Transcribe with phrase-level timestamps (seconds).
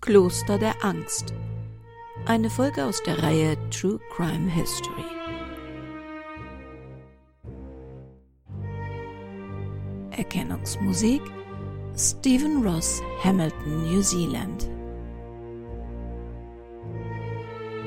[0.00, 1.34] Kloster der Angst.
[2.24, 5.04] Eine Folge aus der Reihe True Crime History.
[10.12, 11.20] Erkennungsmusik
[11.94, 14.70] Stephen Ross, Hamilton, New Zealand.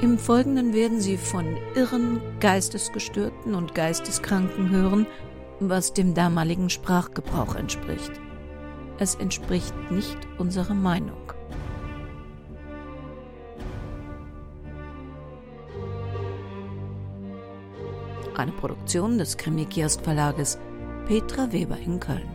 [0.03, 5.07] Im Folgenden werden Sie von Irren, Geistesgestörten und Geisteskranken hören,
[5.59, 8.11] was dem damaligen Sprachgebrauch entspricht.
[8.99, 11.32] Es entspricht nicht unserer Meinung.
[18.43, 20.59] Eine Produktion des Krimi-Kiosk Verlages
[21.07, 22.27] Petra Weber in Köln.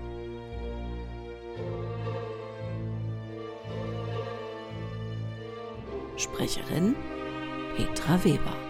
[6.17, 6.97] Sprecherin
[7.77, 8.68] Petra Weber.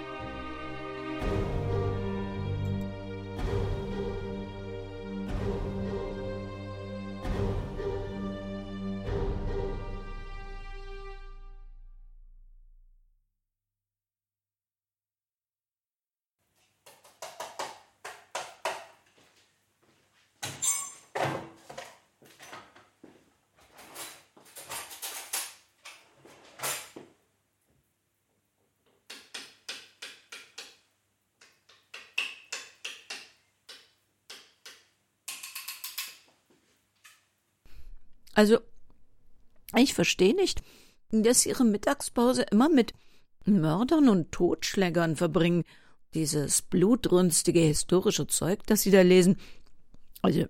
[38.39, 38.61] Also,
[39.75, 40.63] ich verstehe nicht,
[41.11, 42.93] dass sie ihre Mittagspause immer mit
[43.45, 45.65] Mördern und Totschlägern verbringen.
[46.15, 49.39] Dieses blutrünstige historische Zeug, das sie da lesen.
[50.23, 50.47] Also,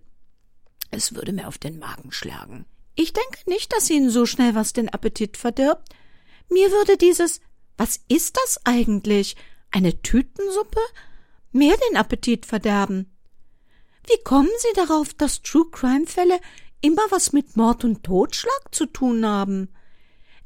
[0.90, 2.66] es würde mir auf den Magen schlagen.
[2.94, 5.88] Ich denke nicht, dass ihnen so schnell was den Appetit verdirbt.
[6.50, 7.40] Mir würde dieses,
[7.78, 9.34] was ist das eigentlich?
[9.70, 10.80] Eine Tütensuppe?
[11.52, 13.16] Mehr den Appetit verderben.
[14.06, 16.38] Wie kommen Sie darauf, dass True Crime Fälle
[16.80, 19.68] immer was mit Mord und Totschlag zu tun haben.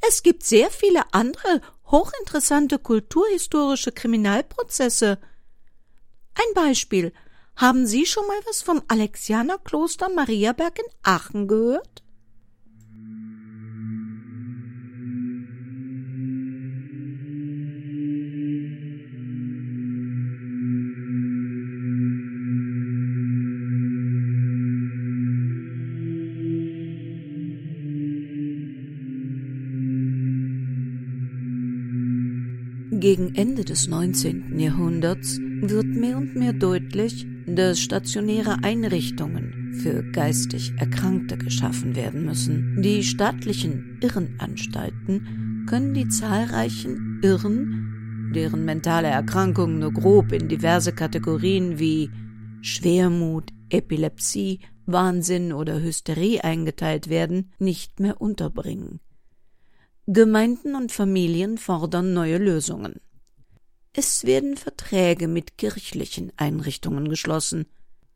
[0.07, 5.19] Es gibt sehr viele andere hochinteressante kulturhistorische Kriminalprozesse.
[6.35, 7.13] Ein Beispiel.
[7.55, 12.02] Haben Sie schon mal was vom Alexianerkloster Mariaberg in Aachen gehört?
[32.95, 34.59] Gegen Ende des 19.
[34.59, 42.83] Jahrhunderts wird mehr und mehr deutlich, dass stationäre Einrichtungen für geistig Erkrankte geschaffen werden müssen.
[42.83, 51.79] Die staatlichen Irrenanstalten können die zahlreichen Irren, deren mentale Erkrankungen nur grob in diverse Kategorien
[51.79, 52.11] wie
[52.61, 59.01] Schwermut, Epilepsie, Wahnsinn oder Hysterie eingeteilt werden, nicht mehr unterbringen.
[60.09, 63.01] Gemeinden und Familien fordern neue Lösungen.
[63.93, 67.67] Es werden Verträge mit kirchlichen Einrichtungen geschlossen,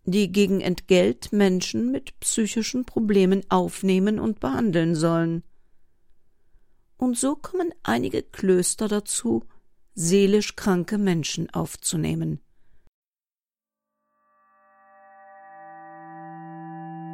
[0.05, 5.45] die gegen Entgelt Menschen mit psychischen Problemen aufnehmen und behandeln sollen.
[6.97, 9.45] Und so kommen einige Klöster dazu,
[9.95, 12.41] seelisch kranke Menschen aufzunehmen.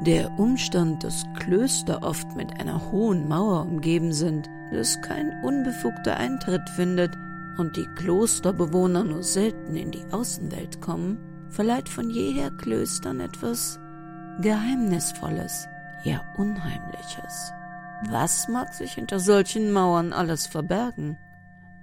[0.06, 6.68] Der Umstand, dass Klöster oft mit einer hohen Mauer umgeben sind, dass kein unbefugter Eintritt
[6.70, 7.16] findet
[7.56, 11.18] und die Klosterbewohner nur selten in die Außenwelt kommen,
[11.50, 13.78] verleiht von jeher Klöstern etwas
[14.40, 15.68] Geheimnisvolles,
[16.02, 17.52] ja Unheimliches.
[18.08, 21.16] Was mag sich hinter solchen Mauern alles verbergen?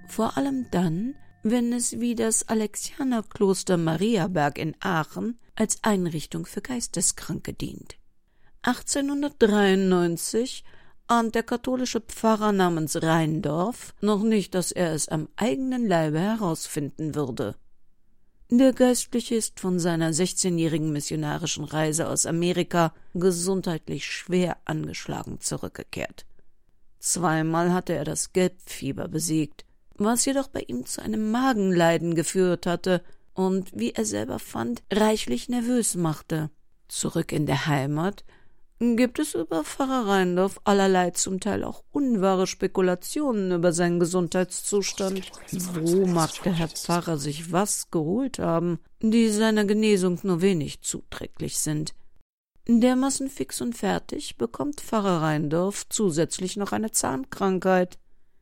[0.08, 7.54] Vor allem dann, wenn es wie das Alexianerkloster Mariaberg in Aachen als Einrichtung für Geisteskranke
[7.54, 7.99] dient.
[8.62, 10.64] 1893
[11.06, 17.14] ahnt der katholische Pfarrer namens Rheindorf noch nicht, dass er es am eigenen Leibe herausfinden
[17.14, 17.56] würde.
[18.50, 26.26] Der Geistliche ist von seiner sechzehnjährigen missionarischen Reise aus Amerika gesundheitlich schwer angeschlagen zurückgekehrt.
[26.98, 29.64] Zweimal hatte er das Gelbfieber besiegt,
[29.94, 33.02] was jedoch bei ihm zu einem Magenleiden geführt hatte
[33.34, 36.50] und, wie er selber fand, reichlich nervös machte.
[36.88, 38.24] Zurück in der Heimat
[38.80, 45.30] gibt es über Pfarrer Rheindorf allerlei zum Teil auch unwahre Spekulationen über seinen Gesundheitszustand.
[45.52, 51.58] Wo mag der Herr Pfarrer sich was geholt haben, die seiner Genesung nur wenig zuträglich
[51.58, 51.94] sind?
[52.68, 57.98] Dermaßen fix und fertig bekommt Pfarrer Rheindorf zusätzlich noch eine Zahnkrankheit.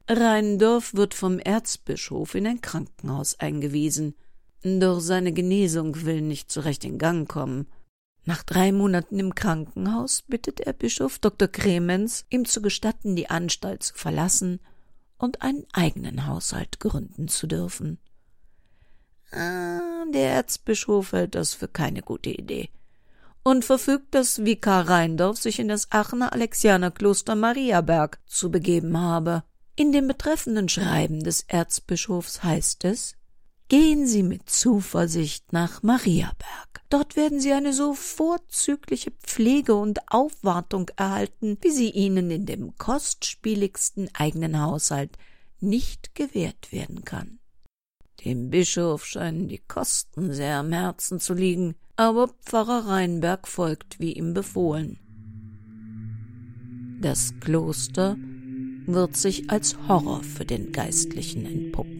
[0.08, 4.14] Rheindorf wird vom Erzbischof in ein Krankenhaus eingewiesen.
[4.62, 7.66] Doch seine Genesung will nicht zurecht in Gang kommen.
[8.28, 11.48] Nach drei Monaten im Krankenhaus bittet er Bischof Dr.
[11.48, 14.60] Kremens, ihm zu gestatten, die Anstalt zu verlassen
[15.16, 17.96] und einen eigenen Haushalt gründen zu dürfen.
[19.32, 22.68] Ah, der Erzbischof hält das für keine gute Idee
[23.44, 29.42] und verfügt, dass Vikar Rheindorf sich in das Aachener Alexianerkloster Mariaberg zu begeben habe.
[29.74, 33.16] In dem betreffenden Schreiben des Erzbischofs heißt es
[33.68, 36.80] Gehen Sie mit Zuversicht nach Mariaberg.
[36.88, 42.78] Dort werden Sie eine so vorzügliche Pflege und Aufwartung erhalten, wie sie Ihnen in dem
[42.78, 45.18] kostspieligsten eigenen Haushalt
[45.60, 47.40] nicht gewährt werden kann.
[48.24, 54.14] Dem Bischof scheinen die Kosten sehr am Herzen zu liegen, aber Pfarrer Reinberg folgt wie
[54.14, 54.98] ihm befohlen.
[57.02, 58.16] Das Kloster
[58.86, 61.97] wird sich als Horror für den Geistlichen entpuppen.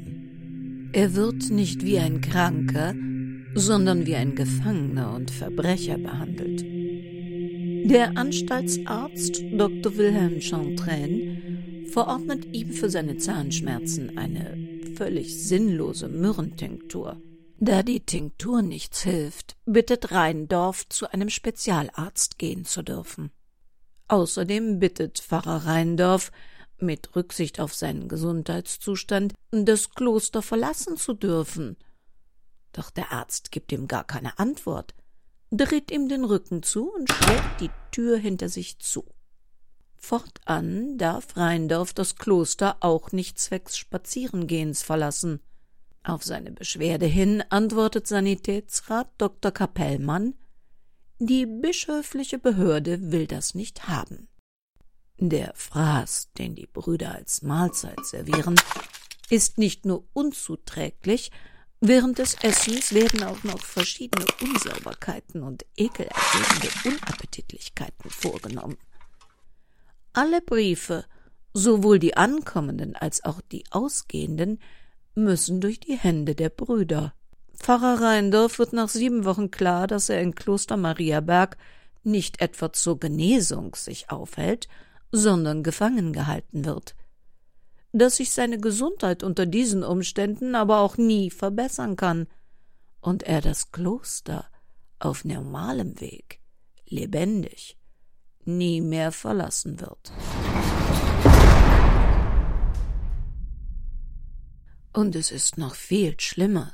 [0.99, 2.93] Er wird nicht wie ein Kranker,
[3.55, 6.65] sondern wie ein Gefangener und Verbrecher behandelt.
[7.89, 9.97] Der Anstaltsarzt Dr.
[9.97, 14.59] Wilhelm Chantraine verordnet ihm für seine Zahnschmerzen eine
[14.97, 17.23] völlig sinnlose Myrrentinktur.
[17.61, 23.31] Da die Tinktur nichts hilft, bittet Rheindorf, zu einem Spezialarzt gehen zu dürfen.
[24.09, 26.33] Außerdem bittet Pfarrer Rheindorf,
[26.83, 31.77] mit Rücksicht auf seinen Gesundheitszustand, das Kloster verlassen zu dürfen.
[32.73, 34.95] Doch der Arzt gibt ihm gar keine Antwort,
[35.51, 39.05] dreht ihm den Rücken zu und schlägt die Tür hinter sich zu.
[39.97, 45.41] Fortan darf Rheindorf das Kloster auch nicht zwecks Spazierengehens verlassen.
[46.05, 49.51] Auf seine Beschwerde hin antwortet Sanitätsrat Dr.
[49.51, 50.35] Kapellmann,
[51.19, 54.29] die bischöfliche Behörde will das nicht haben.
[55.21, 58.55] Der Fraß, den die Brüder als Mahlzeit servieren,
[59.29, 61.33] ist nicht nur unzuträglich,
[61.81, 68.77] während des Essens werden auch noch verschiedene Unsauberkeiten und ekelerregende Unappetitlichkeiten vorgenommen.
[70.13, 71.05] Alle Briefe,
[71.53, 74.61] sowohl die ankommenden als auch die ausgehenden,
[75.17, 77.13] müssen durch die Hände der Brüder.
[77.57, 81.57] Pfarrer Rheindorf wird nach sieben Wochen klar, dass er in Kloster Mariaberg
[82.05, 84.69] nicht etwa zur Genesung sich aufhält,
[85.13, 86.95] sondern gefangen gehalten wird.
[87.93, 92.27] Dass sich seine Gesundheit unter diesen Umständen aber auch nie verbessern kann
[93.01, 94.47] und er das Kloster
[94.99, 96.41] auf normalem Weg,
[96.87, 97.79] lebendig,
[98.45, 100.13] nie mehr verlassen wird.
[104.93, 106.73] Und es ist noch viel schlimmer,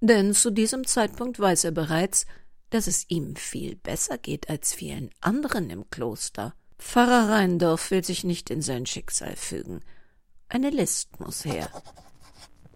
[0.00, 2.26] denn zu diesem Zeitpunkt weiß er bereits,
[2.70, 6.54] dass es ihm viel besser geht als vielen anderen im Kloster.
[6.82, 9.80] Pfarrer Rheindorf will sich nicht in sein Schicksal fügen.
[10.48, 11.70] Eine List muss her.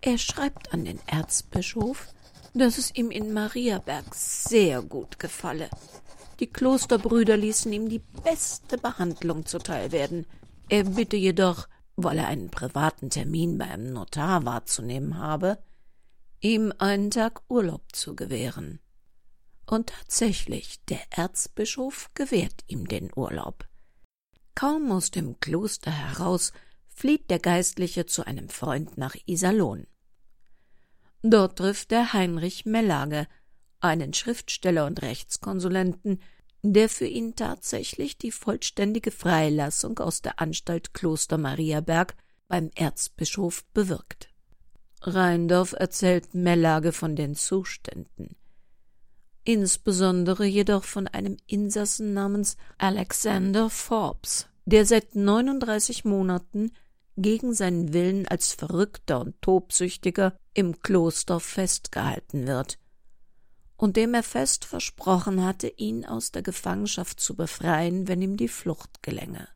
[0.00, 2.06] Er schreibt an den Erzbischof,
[2.54, 5.68] dass es ihm in Mariaberg sehr gut gefalle.
[6.40, 10.24] Die Klosterbrüder ließen ihm die beste Behandlung zuteil werden.
[10.70, 15.58] Er bitte jedoch, weil er einen privaten Termin bei einem Notar wahrzunehmen habe,
[16.40, 18.80] ihm einen Tag Urlaub zu gewähren.
[19.66, 23.66] Und tatsächlich, der Erzbischof gewährt ihm den Urlaub.
[24.56, 26.52] Kaum aus dem Kloster heraus
[26.88, 29.86] flieht der Geistliche zu einem Freund nach Iserlohn.
[31.22, 33.28] Dort trifft er Heinrich Mellage,
[33.80, 36.22] einen Schriftsteller und Rechtskonsulenten,
[36.62, 42.16] der für ihn tatsächlich die vollständige Freilassung aus der Anstalt Kloster Mariaberg
[42.48, 44.30] beim Erzbischof bewirkt.
[45.02, 48.36] Rheindorf erzählt Mellage von den Zuständen,
[49.46, 56.72] insbesondere jedoch von einem Insassen namens Alexander Forbes, der seit 39 Monaten
[57.16, 62.78] gegen seinen Willen als Verrückter und Tobsüchtiger im Kloster festgehalten wird
[63.76, 68.48] und dem er fest versprochen hatte, ihn aus der Gefangenschaft zu befreien, wenn ihm die
[68.48, 69.48] Flucht gelänge.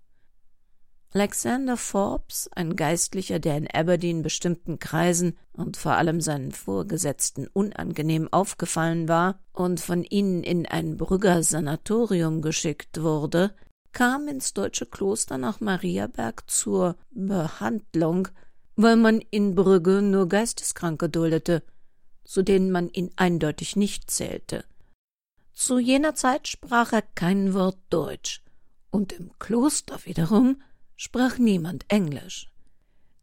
[1.12, 8.32] Alexander Forbes, ein Geistlicher, der in Aberdeen bestimmten Kreisen und vor allem seinen Vorgesetzten unangenehm
[8.32, 13.52] aufgefallen war und von ihnen in ein Brügger Sanatorium geschickt wurde,
[13.90, 18.28] kam ins deutsche Kloster nach Mariaberg zur Behandlung,
[18.76, 21.64] weil man in Brügge nur Geisteskranke duldete,
[22.22, 24.64] zu denen man ihn eindeutig nicht zählte.
[25.52, 28.44] Zu jener Zeit sprach er kein Wort Deutsch,
[28.92, 30.62] und im Kloster wiederum
[31.00, 32.52] sprach niemand Englisch.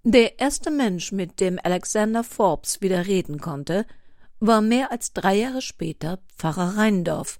[0.02, 3.86] Der erste Mensch, mit dem Alexander Forbes wieder reden konnte,
[4.40, 7.40] war mehr als drei Jahre später Pfarrer Rheindorf,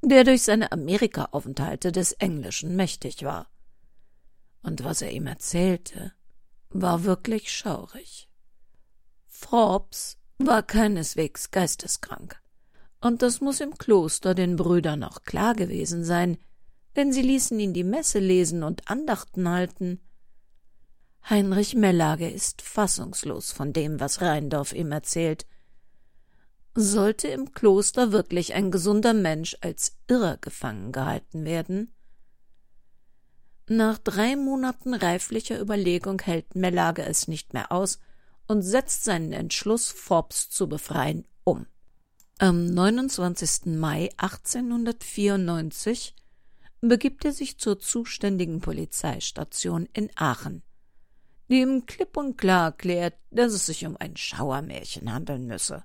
[0.00, 3.50] der durch seine Amerika-Aufenthalte des Englischen mächtig war.
[4.62, 6.14] Und was er ihm erzählte,
[6.70, 8.30] war wirklich schaurig.
[9.26, 12.40] Forbes war keineswegs geisteskrank,
[13.02, 16.38] Und das muss im Kloster den Brüdern auch klar gewesen sein,
[16.96, 20.00] denn sie ließen ihn die Messe lesen und Andachten halten.
[21.28, 25.46] Heinrich Mellage ist fassungslos von dem, was Rheindorf ihm erzählt.
[26.74, 31.94] Sollte im Kloster wirklich ein gesunder Mensch als Irrer gefangen gehalten werden?
[33.68, 37.98] Nach drei Monaten reiflicher Überlegung hält Mellage es nicht mehr aus
[38.46, 41.64] und setzt seinen Entschluss, Forbes zu befreien, um.
[42.38, 43.66] Am 29.
[43.78, 46.14] Mai 1894
[46.88, 50.62] begibt er sich zur zuständigen Polizeistation in Aachen,
[51.48, 55.84] die ihm klipp und klar erklärt, dass es sich um ein Schauermärchen handeln müsse.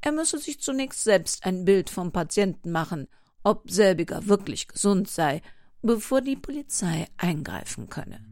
[0.00, 3.08] Er müsse sich zunächst selbst ein Bild vom Patienten machen,
[3.42, 5.42] ob selbiger wirklich gesund sei
[5.82, 8.24] bevor die Polizei eingreifen könne.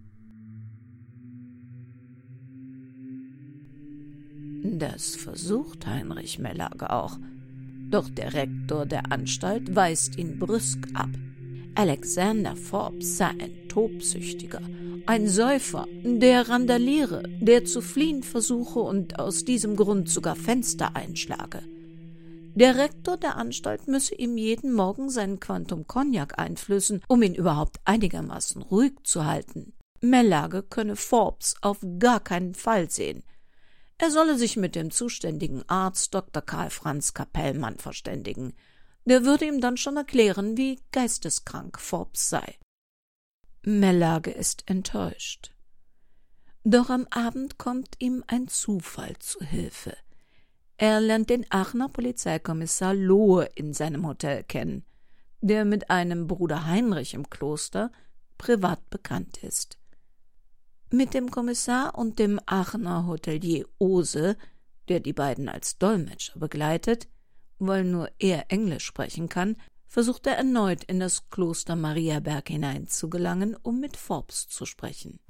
[4.78, 7.18] Das versucht Heinrich Mellage auch,
[7.88, 11.10] doch der Rektor der Anstalt weist ihn brüsk ab.
[11.76, 14.62] Alexander Forbes sei ein Tobsüchtiger,
[15.04, 21.62] ein Säufer, der randaliere, der zu fliehen versuche und aus diesem Grund sogar Fenster einschlage.
[22.54, 27.76] Der Rektor der Anstalt müsse ihm jeden Morgen seinen Quantum Cognac einflößen, um ihn überhaupt
[27.84, 29.74] einigermaßen ruhig zu halten.
[30.00, 33.22] Mellage könne Forbes auf gar keinen Fall sehen.
[33.98, 36.40] Er solle sich mit dem zuständigen Arzt Dr.
[36.40, 38.54] Karl Franz Kapellmann verständigen.
[39.06, 42.58] Der würde ihm dann schon erklären, wie geisteskrank Forbes sei.
[43.62, 45.52] Mellage ist enttäuscht.
[46.64, 49.96] Doch am Abend kommt ihm ein Zufall zu Hilfe.
[50.76, 54.84] Er lernt den Aachener Polizeikommissar Lohe in seinem Hotel kennen,
[55.40, 57.92] der mit einem Bruder Heinrich im Kloster
[58.38, 59.78] privat bekannt ist.
[60.90, 64.36] Mit dem Kommissar und dem Aachener Hotelier Ose,
[64.88, 67.08] der die beiden als Dolmetscher begleitet,
[67.58, 73.80] weil nur er Englisch sprechen kann, versucht er erneut in das Kloster Mariaberg hineinzugelangen, um
[73.80, 75.20] mit Forbes zu sprechen.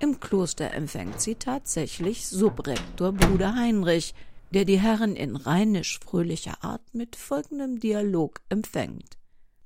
[0.00, 4.14] Im Kloster empfängt sie tatsächlich Subrektor Bruder Heinrich,
[4.50, 9.16] der die Herren in rheinisch fröhlicher Art mit folgendem Dialog empfängt.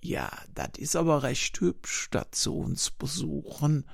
[0.01, 3.85] Ja, dat is aber recht hübsch, dat zu uns besuchen.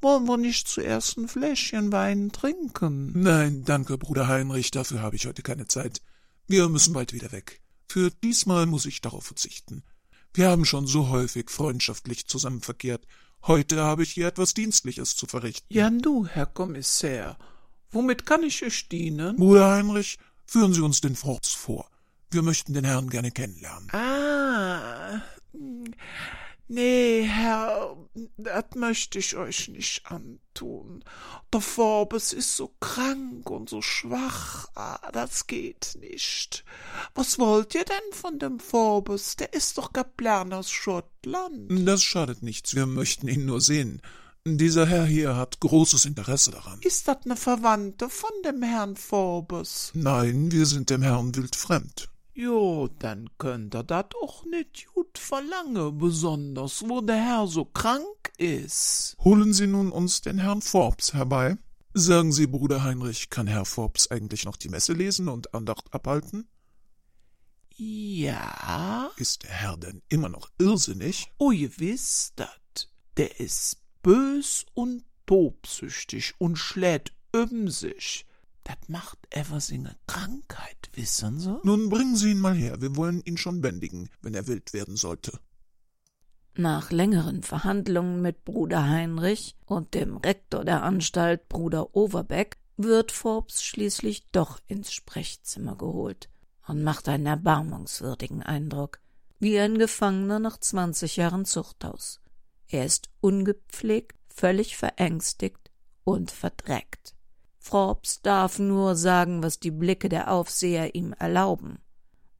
[0.00, 3.12] Wollen wir nicht zuerst ein Fläschchen Wein trinken?
[3.14, 6.00] Nein, danke, Bruder Heinrich, dafür habe ich heute keine Zeit.
[6.46, 7.60] Wir müssen bald wieder weg.
[7.88, 9.82] Für diesmal muss ich darauf verzichten.
[10.34, 13.06] Wir haben schon so häufig freundschaftlich zusammen verkehrt,
[13.46, 15.72] Heute habe ich hier etwas Dienstliches zu verrichten.
[15.72, 17.38] Ja, du, Herr Kommissär,
[17.92, 19.36] womit kann ich euch dienen?
[19.36, 21.88] Bruder Heinrich, führen Sie uns den Forts vor.
[22.30, 23.88] Wir möchten den Herrn gerne kennenlernen.
[23.92, 25.22] Ah,
[26.68, 27.96] Nee, Herr,
[28.36, 31.04] das möchte ich euch nicht antun.
[31.52, 34.66] Der Forbes ist so krank und so schwach.
[34.74, 36.64] Ah, das geht nicht.
[37.14, 39.36] Was wollt ihr denn von dem Forbes?
[39.36, 41.70] Der ist doch Kaplan aus Schottland.
[41.86, 42.74] Das schadet nichts.
[42.74, 44.02] Wir möchten ihn nur sehen.
[44.44, 46.80] Dieser Herr hier hat großes Interesse daran.
[46.82, 49.90] Ist das ne Verwandte von dem Herrn Forbes?
[49.94, 52.08] Nein, wir sind dem Herrn wildfremd.
[52.38, 58.30] Jo, dann könnt er dat auch nicht gut verlange, besonders wo der Herr so krank
[58.36, 59.16] is.
[59.24, 61.56] Holen Sie nun uns den Herrn Forbes herbei.
[61.94, 66.46] Sagen Sie, Bruder Heinrich, kann Herr Forbes eigentlich noch die Messe lesen und Andacht abhalten?
[67.74, 69.10] Ja.
[69.16, 71.32] Ist der Herr denn immer noch irrsinnig?
[71.38, 72.90] Oh, ihr wisst dat.
[73.16, 78.25] Der is bös und tobsüchtig und schlägt um sich.
[78.66, 81.56] Dat macht Eversinge Krankheit, wissen Sie?
[81.62, 84.96] Nun bringen Sie ihn mal her, wir wollen ihn schon bändigen, wenn er wild werden
[84.96, 85.38] sollte.
[86.56, 93.62] Nach längeren Verhandlungen mit Bruder Heinrich und dem Rektor der Anstalt, Bruder Overbeck, wird Forbes
[93.62, 96.28] schließlich doch ins Sprechzimmer geholt
[96.66, 98.98] und macht einen erbarmungswürdigen Eindruck,
[99.38, 102.20] wie ein Gefangener nach zwanzig Jahren Zuchthaus.
[102.66, 105.70] Er ist ungepflegt, völlig verängstigt
[106.02, 107.15] und verdreckt.
[107.66, 111.78] Forbes darf nur sagen, was die Blicke der Aufseher ihm erlauben.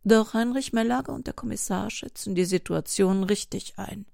[0.04, 4.06] Doch Heinrich Mellage und der Kommissar schätzen die Situation richtig ein.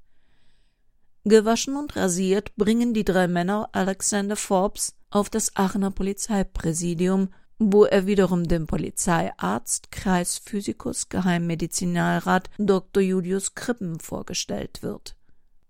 [1.24, 7.28] Gewaschen und rasiert bringen die drei Männer Alexander Forbes auf das Aachener Polizeipräsidium,
[7.58, 13.02] wo er wiederum dem Polizeiarzt, Kreisphysikus, Geheimmedizinalrat Dr.
[13.02, 15.14] Julius Krippen vorgestellt wird.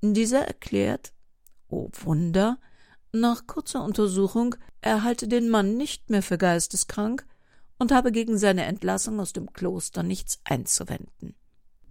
[0.02, 1.12] Dieser erklärt,
[1.68, 2.58] oh Wunder,
[3.12, 7.26] nach kurzer Untersuchung, er halte den Mann nicht mehr für geisteskrank
[7.78, 11.34] und habe gegen seine Entlassung aus dem Kloster nichts einzuwenden.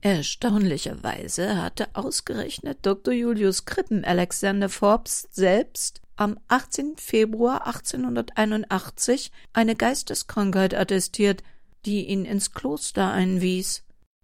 [0.02, 3.14] Erstaunlicherweise hatte ausgerechnet Dr.
[3.14, 6.98] Julius Krippen Alexander Forbes selbst am 18.
[6.98, 11.44] Februar 1881 eine Geisteskrankheit attestiert,
[11.86, 13.84] die ihn ins Kloster einwies.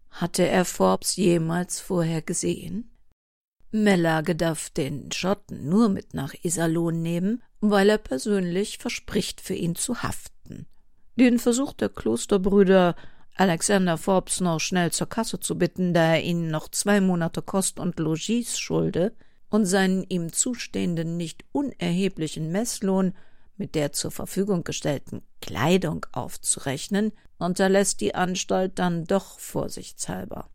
[0.09, 2.89] Hatte er Forbes jemals vorher gesehen?
[3.71, 9.75] Mellage darf den Schotten nur mit nach Iserlohn nehmen, weil er persönlich verspricht, für ihn
[9.75, 10.67] zu haften.
[11.15, 12.95] Den Versuch der Klosterbrüder,
[13.35, 17.79] Alexander Forbes noch schnell zur Kasse zu bitten, da er ihnen noch zwei Monate Kost
[17.79, 19.13] und Logis schulde
[19.49, 23.13] und seinen ihm zustehenden nicht unerheblichen Messlohn
[23.57, 30.49] mit der zur Verfügung gestellten Kleidung aufzurechnen, unterlässt die Anstalt dann doch vorsichtshalber.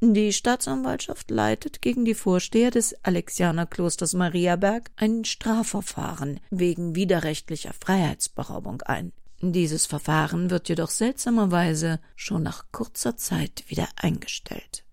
[0.00, 9.12] Die Staatsanwaltschaft leitet gegen die Vorsteher des Alexianerklosters Mariaberg ein Strafverfahren wegen widerrechtlicher Freiheitsberaubung ein.
[9.40, 14.84] Dieses Verfahren wird jedoch seltsamerweise schon nach kurzer Zeit wieder eingestellt.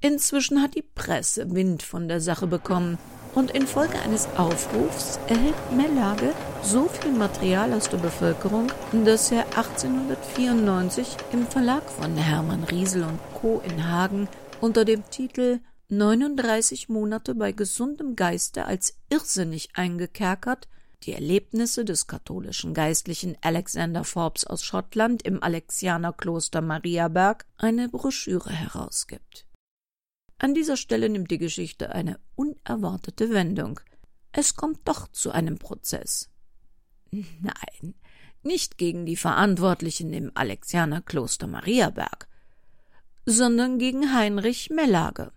[0.00, 2.96] Inzwischen hat die Presse Wind von der Sache bekommen
[3.34, 6.32] und infolge eines Aufrufs erhält Mellage
[6.62, 8.72] so viel Material aus der Bevölkerung,
[9.04, 13.60] dass er 1894 im Verlag von Hermann Riesel und Co.
[13.60, 14.28] in Hagen
[14.60, 20.68] unter dem Titel 39 Monate bei gesundem Geiste als irrsinnig eingekerkert
[21.04, 29.46] die Erlebnisse des katholischen Geistlichen Alexander Forbes aus Schottland im Alexianerkloster Mariaberg eine Broschüre herausgibt.
[30.36, 33.80] An dieser Stelle nimmt die Geschichte eine unerwartete Wendung.
[34.32, 36.28] Es kommt doch zu einem Prozess.
[37.10, 37.94] Nein,
[38.42, 42.28] nicht gegen die Verantwortlichen im Alexianerkloster Mariaberg,
[43.26, 45.32] sondern gegen Heinrich Mellage.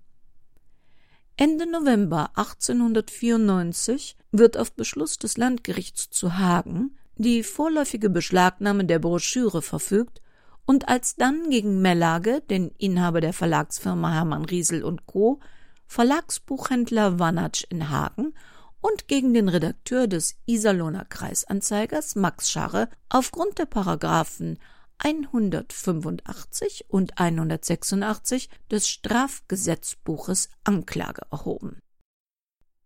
[1.35, 9.61] Ende November 1894 wird auf Beschluss des Landgerichts zu Hagen die vorläufige Beschlagnahme der Broschüre
[9.61, 10.21] verfügt
[10.65, 15.39] und als dann gegen Mellage, den Inhaber der Verlagsfirma Hermann Riesel und Co.,
[15.85, 18.33] Verlagsbuchhändler Wanatsch in Hagen
[18.81, 24.59] und gegen den Redakteur des Iserlohner Kreisanzeigers Max Scharre aufgrund der Paragraphen
[24.99, 31.79] 185 und 186 des Strafgesetzbuches Anklage erhoben.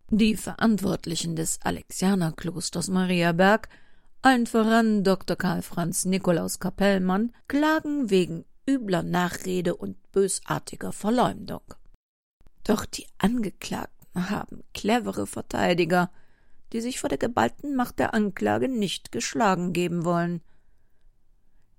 [0.10, 3.70] Die Verantwortlichen des Alexianerklosters Mariaberg
[4.22, 5.36] allen voran Dr.
[5.36, 11.62] Karl Franz Nikolaus Kapellmann, klagen wegen übler Nachrede und bösartiger Verleumdung.
[12.64, 16.12] Doch die Angeklagten haben clevere Verteidiger,
[16.74, 20.42] die sich vor der geballten Macht der Anklage nicht geschlagen geben wollen.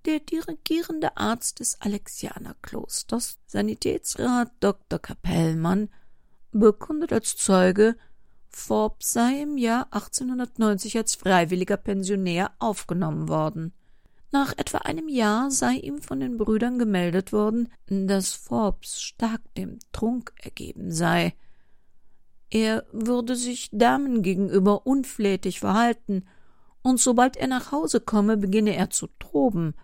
[0.05, 4.99] Der dirigierende Arzt des Alexianerklosters, Sanitätsrat Dr.
[4.99, 5.89] Kapellmann,
[6.53, 7.97] bekundet als Zeuge,
[8.49, 13.73] Forbes sei im Jahr 1890 als freiwilliger Pensionär aufgenommen worden.
[14.31, 19.79] Nach etwa einem Jahr sei ihm von den Brüdern gemeldet worden, dass Forbes stark dem
[19.93, 21.35] Trunk ergeben sei.
[22.51, 26.25] Er würde sich Damen gegenüber unflätig verhalten,
[26.83, 29.75] und sobald er nach Hause komme, beginne er zu toben.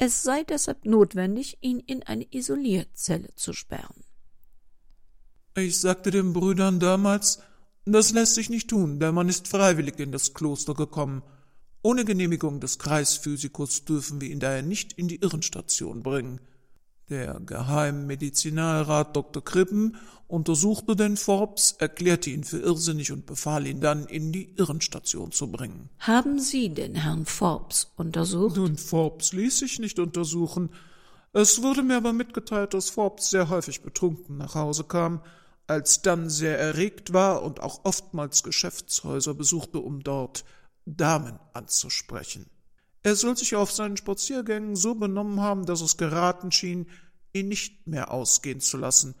[0.00, 4.04] Es sei deshalb notwendig, ihn in eine Isolierzelle zu sperren.
[5.56, 7.40] Ich sagte den Brüdern damals,
[7.84, 11.24] das lässt sich nicht tun, der Mann ist freiwillig in das Kloster gekommen.
[11.82, 16.40] Ohne Genehmigung des Kreisphysikus dürfen wir ihn daher nicht in die Irrenstation bringen.
[17.10, 19.42] Der Geheimmedizinalrat Dr.
[19.42, 25.32] Krippen untersuchte den Forbes, erklärte ihn für irrsinnig und befahl ihn dann in die Irrenstation
[25.32, 25.88] zu bringen.
[26.00, 28.56] Haben Sie den Herrn Forbes untersucht?
[28.56, 30.68] Nun, Forbes ließ sich nicht untersuchen.
[31.32, 35.22] Es wurde mir aber mitgeteilt, dass Forbes sehr häufig betrunken nach Hause kam,
[35.66, 40.44] alsdann sehr erregt war und auch oftmals Geschäftshäuser besuchte, um dort
[40.84, 42.46] Damen anzusprechen.
[43.02, 46.86] Er soll sich auf seinen Spaziergängen so benommen haben, dass es geraten schien,
[47.32, 49.14] ihn nicht mehr ausgehen zu lassen.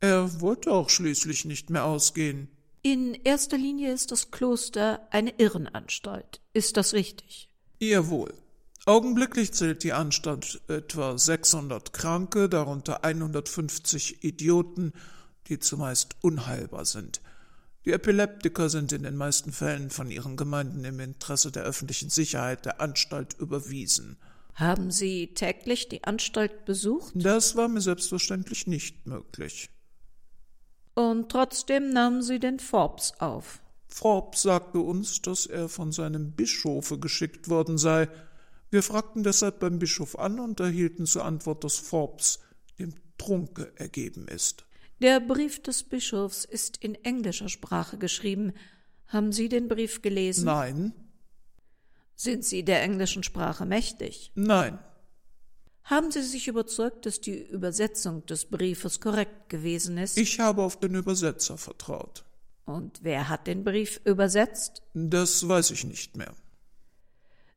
[0.00, 2.48] Er wollte auch schließlich nicht mehr ausgehen.
[2.82, 6.40] In erster Linie ist das Kloster eine Irrenanstalt.
[6.52, 7.50] Ist das richtig?
[7.80, 8.32] Jawohl.
[8.86, 14.92] Augenblicklich zählt die Anstalt etwa 600 Kranke, darunter 150 Idioten
[15.48, 17.20] die zumeist unheilbar sind.
[17.84, 22.64] Die Epileptiker sind in den meisten Fällen von ihren Gemeinden im Interesse der öffentlichen Sicherheit
[22.66, 24.18] der Anstalt überwiesen.
[24.54, 27.12] Haben Sie täglich die Anstalt besucht?
[27.14, 29.70] Das war mir selbstverständlich nicht möglich.
[30.94, 33.60] Und trotzdem nahmen Sie den Forbes auf.
[33.86, 38.08] Forbes sagte uns, dass er von seinem Bischofe geschickt worden sei.
[38.70, 42.40] Wir fragten deshalb beim Bischof an und erhielten zur Antwort, dass Forbes
[42.78, 44.64] dem Trunke ergeben ist.
[45.00, 48.52] Der Brief des Bischofs ist in englischer Sprache geschrieben.
[49.06, 50.46] Haben Sie den Brief gelesen?
[50.46, 50.92] Nein.
[52.16, 54.32] Sind Sie der englischen Sprache mächtig?
[54.34, 54.78] Nein.
[55.84, 60.18] Haben Sie sich überzeugt, dass die Übersetzung des Briefes korrekt gewesen ist?
[60.18, 62.24] Ich habe auf den Übersetzer vertraut.
[62.66, 64.82] Und wer hat den Brief übersetzt?
[64.92, 66.34] Das weiß ich nicht mehr.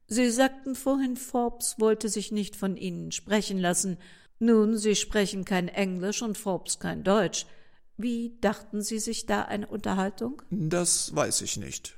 [0.08, 3.98] Sie sagten vorhin, Forbes wollte sich nicht von Ihnen sprechen lassen.
[4.44, 7.46] Nun, Sie sprechen kein Englisch und Forbes kein Deutsch.
[7.96, 10.42] Wie dachten Sie sich da eine Unterhaltung?
[10.50, 11.96] Das weiß ich nicht.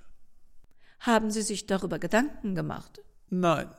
[0.99, 3.01] Haben Sie sich darüber Gedanken gemacht?
[3.29, 3.69] Nein.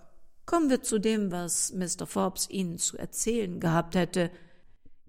[0.46, 2.06] Kommen wir zu dem, was Mr.
[2.06, 4.30] Forbes Ihnen zu erzählen gehabt hätte.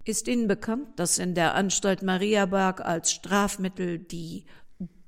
[0.03, 4.43] Ist Ihnen bekannt, dass in der Anstalt Mariaberg als Strafmittel die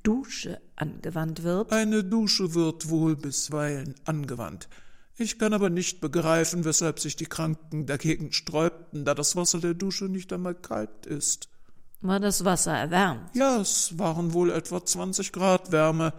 [0.03, 1.73] Dusche angewandt wird?
[1.73, 4.69] Eine Dusche wird wohl bisweilen angewandt.
[5.19, 9.73] Ich kann aber nicht begreifen, weshalb sich die Kranken dagegen sträubten, da das Wasser der
[9.73, 11.49] Dusche nicht einmal kalt ist.
[12.01, 13.35] War das Wasser erwärmt?
[13.35, 16.13] Ja, es waren wohl etwa 20 Grad Wärme.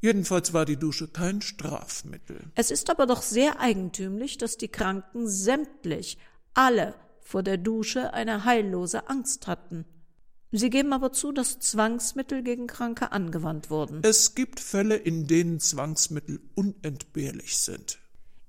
[0.00, 2.40] Jedenfalls war die Dusche kein Strafmittel.
[2.56, 6.18] Es ist aber doch sehr eigentümlich, dass die Kranken sämtlich,
[6.54, 9.84] alle vor der Dusche eine heillose Angst hatten.
[10.50, 14.00] Sie geben aber zu, dass Zwangsmittel gegen Kranke angewandt wurden.
[14.02, 17.98] Es gibt Fälle, in denen Zwangsmittel unentbehrlich sind.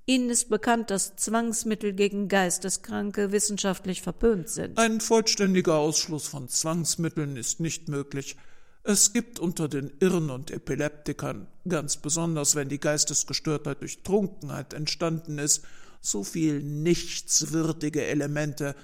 [0.08, 4.78] Ihnen ist bekannt, dass Zwangsmittel gegen Geisteskranke wissenschaftlich verpönt sind.
[4.78, 8.36] Ein vollständiger Ausschluss von Zwangsmitteln ist nicht möglich.
[8.84, 15.38] Es gibt unter den Irren und Epileptikern, ganz besonders wenn die Geistesgestörtheit durch Trunkenheit entstanden
[15.40, 15.64] ist,
[16.00, 18.76] so viel nichtswürdige Elemente,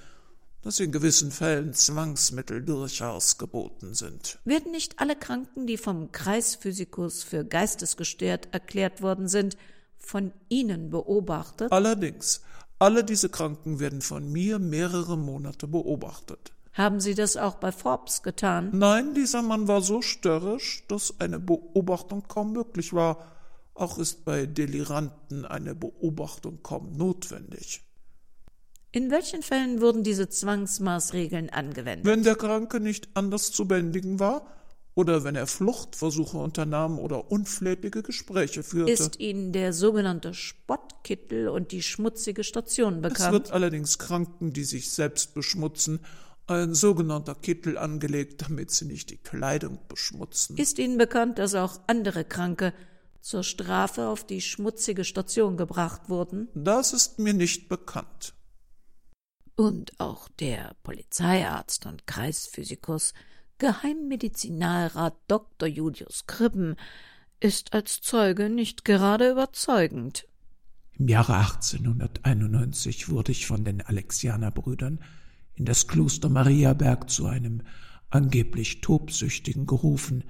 [0.62, 4.40] dass in gewissen Fällen Zwangsmittel durchaus geboten sind.
[4.44, 9.56] Werden nicht alle Kranken, die vom Kreisphysikus für geistesgestört erklärt worden sind,
[10.04, 11.72] von Ihnen beobachtet?
[11.72, 12.42] Allerdings,
[12.78, 16.52] alle diese Kranken werden von mir mehrere Monate beobachtet.
[16.72, 18.70] Haben Sie das auch bei Forbes getan?
[18.72, 23.26] Nein, dieser Mann war so störrisch, dass eine Beobachtung kaum möglich war.
[23.74, 27.82] Auch ist bei Deliranten eine Beobachtung kaum notwendig.
[28.90, 32.04] In welchen Fällen wurden diese Zwangsmaßregeln angewendet?
[32.04, 34.46] Wenn der Kranke nicht anders zu bändigen war,
[34.94, 38.92] oder wenn er Fluchtversuche unternahm oder unflätige Gespräche führte.
[38.92, 43.20] Ist Ihnen der sogenannte Spottkittel und die schmutzige Station bekannt?
[43.20, 46.00] Es wird allerdings Kranken, die sich selbst beschmutzen,
[46.46, 50.56] ein sogenannter Kittel angelegt, damit sie nicht die Kleidung beschmutzen.
[50.56, 52.74] Ist Ihnen bekannt, dass auch andere Kranke
[53.20, 56.48] zur Strafe auf die schmutzige Station gebracht wurden?
[56.54, 58.34] Das ist mir nicht bekannt.
[59.54, 63.12] Und auch der Polizeiarzt und Kreisphysikus
[63.62, 65.68] Geheimmedizinalrat Dr.
[65.68, 66.74] Julius Kribben
[67.38, 70.26] ist als Zeuge nicht gerade überzeugend.
[70.98, 74.98] Im Jahre 1891 wurde ich von den Alexianerbrüdern
[75.54, 77.62] in das Kloster Mariaberg zu einem
[78.10, 80.24] angeblich Tobsüchtigen gerufen.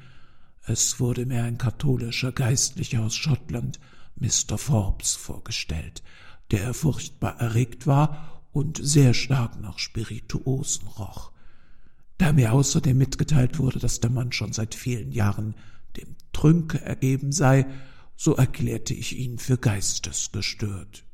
[0.66, 3.80] Es wurde mir ein katholischer Geistlicher aus Schottland,
[4.16, 4.58] Mr.
[4.58, 6.02] Forbes, vorgestellt,
[6.50, 11.31] der furchtbar erregt war und sehr stark nach Spirituosen roch.
[12.18, 15.54] Da mir außerdem mitgeteilt wurde, dass der Mann schon seit vielen Jahren
[15.96, 17.66] dem Trünke ergeben sei,
[18.16, 21.04] so erklärte ich ihn für geistesgestört.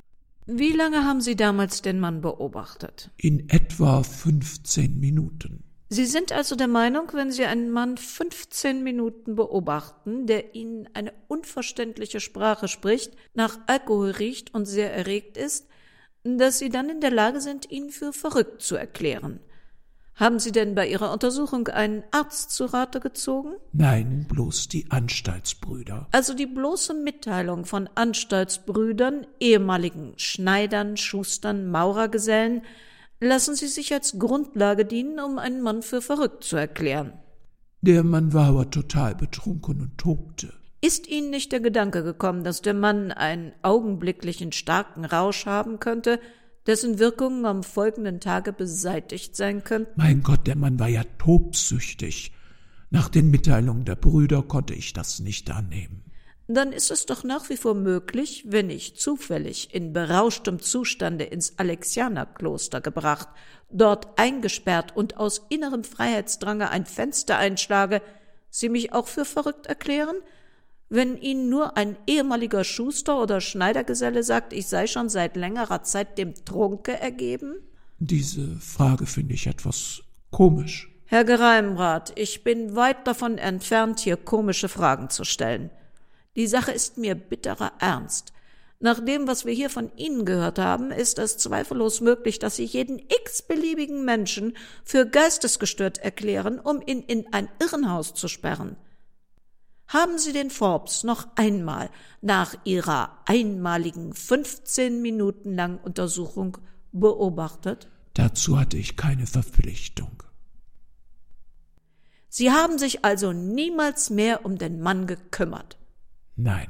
[0.46, 3.10] Wie lange haben Sie damals den Mann beobachtet?
[3.16, 5.64] In etwa fünfzehn Minuten.
[5.90, 11.14] Sie sind also der Meinung, wenn Sie einen Mann fünfzehn Minuten beobachten, der Ihnen eine
[11.28, 15.66] unverständliche Sprache spricht, nach Alkohol riecht und sehr erregt ist,
[16.24, 19.40] dass Sie dann in der Lage sind, ihn für verrückt zu erklären.
[20.18, 23.52] Haben Sie denn bei Ihrer Untersuchung einen Arzt zu Rate gezogen?
[23.72, 26.08] Nein, bloß die Anstaltsbrüder.
[26.10, 32.62] Also die bloße Mitteilung von Anstaltsbrüdern, ehemaligen Schneidern, Schustern, Maurergesellen,
[33.20, 37.12] lassen Sie sich als Grundlage dienen, um einen Mann für verrückt zu erklären.
[37.82, 40.52] Der Mann war aber total betrunken und tobte.
[40.80, 46.18] Ist Ihnen nicht der Gedanke gekommen, dass der Mann einen augenblicklichen starken Rausch haben könnte,
[46.68, 49.90] dessen Wirkungen am folgenden Tage beseitigt sein könnten?
[49.96, 52.32] Mein Gott, der Mann war ja tobsüchtig.
[52.90, 56.04] Nach den Mitteilungen der Brüder konnte ich das nicht annehmen.
[56.46, 61.58] Dann ist es doch nach wie vor möglich, wenn ich zufällig in berauschtem Zustande ins
[61.58, 63.28] Alexianerkloster gebracht,
[63.70, 68.00] dort eingesperrt und aus innerem Freiheitsdrange ein Fenster einschlage,
[68.50, 70.16] Sie mich auch für verrückt erklären?
[70.88, 76.18] Wenn Ihnen nur ein ehemaliger Schuster oder Schneidergeselle sagt, ich sei schon seit längerer Zeit
[76.18, 77.56] dem Trunke ergeben?
[77.98, 80.90] Diese Frage finde ich etwas komisch.
[81.04, 85.70] Herr Geheimrat, ich bin weit davon entfernt, hier komische Fragen zu stellen.
[86.36, 88.32] Die Sache ist mir bitterer Ernst.
[88.80, 92.64] Nach dem, was wir hier von Ihnen gehört haben, ist es zweifellos möglich, dass Sie
[92.64, 98.76] jeden x-beliebigen Menschen für geistesgestört erklären, um ihn in ein Irrenhaus zu sperren.
[99.88, 101.88] Haben Sie den Forbes noch einmal
[102.20, 106.58] nach Ihrer einmaligen 15 Minuten langen Untersuchung
[106.92, 107.88] beobachtet?
[108.12, 110.22] Dazu hatte ich keine Verpflichtung.
[112.28, 115.78] Sie haben sich also niemals mehr um den Mann gekümmert.
[116.36, 116.68] Nein.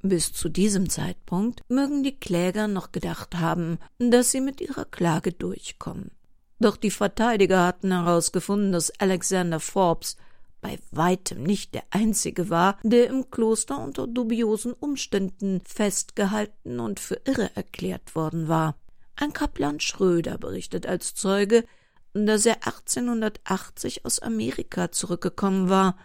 [0.00, 5.32] Bis zu diesem Zeitpunkt mögen die Kläger noch gedacht haben, dass sie mit ihrer Klage
[5.32, 6.12] durchkommen.
[6.60, 10.16] Doch die Verteidiger hatten herausgefunden, dass Alexander Forbes
[10.64, 17.20] bei weitem nicht der einzige war, der im Kloster unter dubiosen Umständen festgehalten und für
[17.26, 18.74] irre erklärt worden war.
[19.14, 21.66] Ein Kaplan Schröder berichtet als Zeuge,
[22.14, 25.98] dass er 1880 aus Amerika zurückgekommen war.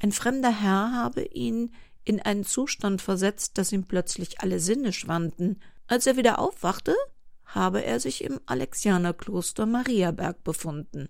[0.00, 5.60] Ein fremder Herr habe ihn in einen Zustand versetzt, dass ihm plötzlich alle Sinne schwanden.
[5.86, 6.96] Als er wieder aufwachte,
[7.44, 11.08] habe er sich im Alexianerkloster Mariaberg befunden.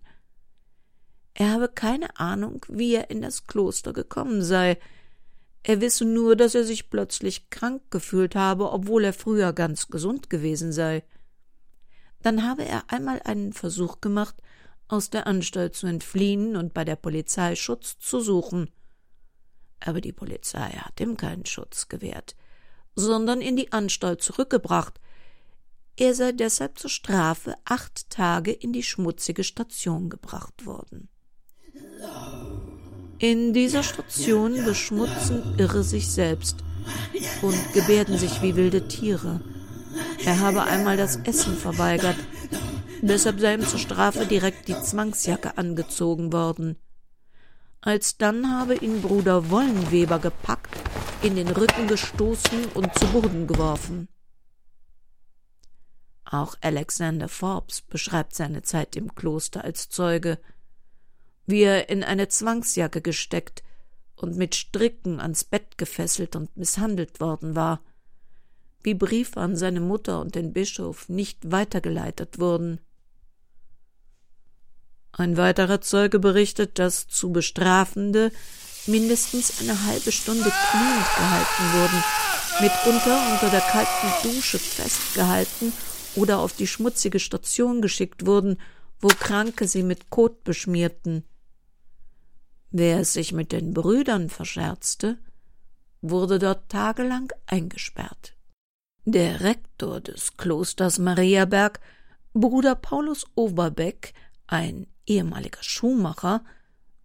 [1.41, 4.77] Er habe keine Ahnung, wie er in das Kloster gekommen sei.
[5.63, 10.31] Er wisse nur, dass er sich plötzlich krank gefühlt habe, obwohl er früher ganz gesund
[10.31, 11.05] gewesen sei.
[12.23, 14.35] Dann habe er einmal einen Versuch gemacht,
[14.89, 18.71] aus der Anstalt zu entfliehen und bei der Polizei Schutz zu suchen.
[19.79, 22.35] Aber die Polizei hat ihm keinen Schutz gewährt,
[22.97, 25.01] sondern in die Anstalt zurückgebracht.
[25.97, 31.09] Er sei deshalb zur Strafe acht Tage in die schmutzige Station gebracht worden.
[33.19, 36.57] In dieser Station beschmutzen Irre sich selbst
[37.43, 39.41] und gebärden sich wie wilde Tiere.
[40.25, 42.17] Er habe einmal das Essen verweigert,
[43.03, 46.77] deshalb sei ihm zur Strafe direkt die Zwangsjacke angezogen worden.
[47.81, 50.77] Alsdann habe ihn Bruder Wollenweber gepackt,
[51.23, 54.09] in den Rücken gestoßen und zu Boden geworfen.
[56.25, 60.39] Auch Alexander Forbes beschreibt seine Zeit im Kloster als Zeuge,
[61.49, 63.63] wie er in eine Zwangsjacke gesteckt
[64.17, 67.81] und mit Stricken ans Bett gefesselt und misshandelt worden war,
[68.83, 72.81] wie Briefe an seine Mutter und den Bischof nicht weitergeleitet wurden.
[75.13, 78.31] Ein weiterer Zeuge berichtet, dass zu Bestrafende
[78.87, 82.05] mindestens eine halbe Stunde kniend gehalten wurden,
[82.61, 85.73] mitunter unter der kalten Dusche festgehalten
[86.15, 88.59] oder auf die schmutzige Station geschickt wurden,
[89.01, 91.25] wo Kranke sie mit Kot beschmierten.
[92.71, 95.19] Wer es sich mit den Brüdern verscherzte,
[96.03, 98.37] wurde dort tagelang eingesperrt.
[99.05, 101.81] Der Rektor des Klosters Mariaberg,
[102.35, 104.13] Bruder Paulus Overbeck,
[104.47, 106.45] ein ehemaliger Schuhmacher,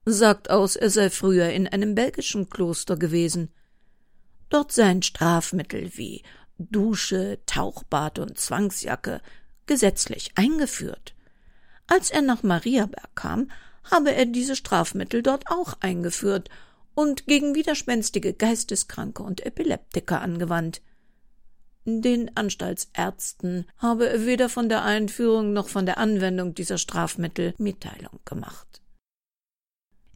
[0.06, 3.54] sagt aus, er sei früher in einem belgischen Kloster gewesen.
[4.50, 6.24] Dort seien Strafmittel wie
[6.58, 9.22] Dusche, Tauchbad und Zwangsjacke
[9.66, 11.16] gesetzlich eingeführt.
[11.88, 13.50] Als er nach Mariaberg kam,
[13.90, 16.50] habe er diese Strafmittel dort auch eingeführt
[16.96, 20.82] und gegen widerspenstige Geisteskranke und Epileptiker angewandt.
[21.86, 28.20] Den Anstaltsärzten habe er weder von der Einführung noch von der Anwendung dieser Strafmittel Mitteilung
[28.24, 28.82] gemacht.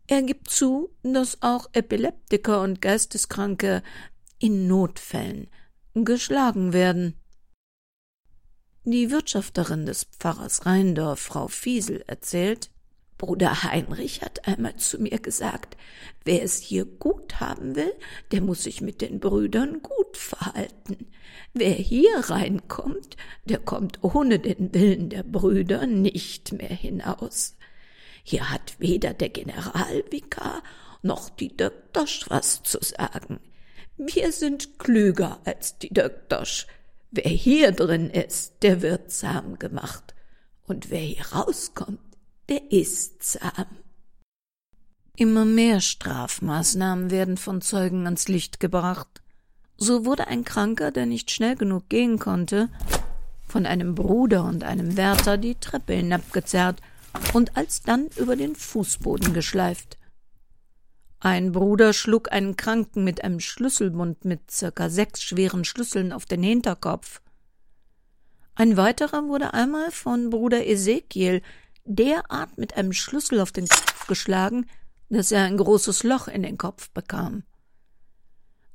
[0.08, 3.84] Er gibt zu, dass auch Epileptiker und Geisteskranke
[4.39, 5.49] in Notfällen
[5.93, 7.15] geschlagen werden.
[8.86, 12.69] Die Wirtschafterin des Pfarrers Rheindorf, Frau Fiesel, erzählt,
[13.17, 15.75] Bruder Heinrich hat einmal zu mir gesagt,
[16.23, 17.93] wer es hier gut haben will,
[18.32, 21.08] der muss sich mit den Brüdern gut verhalten.
[21.53, 27.56] Wer hier reinkommt, der kommt ohne den Willen der Brüder nicht mehr hinaus.
[28.23, 30.62] Hier hat weder der Generalvikar
[31.01, 33.39] noch die Döktosch was zu sagen.
[33.97, 36.67] Wir sind klüger als die Döktosch.
[37.10, 40.13] Wer hier drin ist, der wird zahm gemacht.
[40.67, 41.99] Und wer hier rauskommt,
[42.49, 43.65] der ist zahm.
[45.15, 49.21] Immer mehr Strafmaßnahmen werden von Zeugen ans Licht gebracht.
[49.75, 52.69] So wurde ein Kranker, der nicht schnell genug gehen konnte,
[53.47, 56.81] von einem Bruder und einem Wärter die Treppe hinabgezerrt
[57.33, 59.97] und alsdann über den Fußboden geschleift.
[61.19, 66.43] Ein Bruder schlug einen Kranken mit einem Schlüsselbund mit circa sechs schweren Schlüsseln auf den
[66.43, 67.21] Hinterkopf.
[68.53, 71.41] Ein weiterer wurde einmal von Bruder Ezekiel
[71.88, 74.65] derart mit einem Schlüssel auf den Kopf geschlagen,
[75.10, 77.43] dass er ein großes Loch in den Kopf bekam.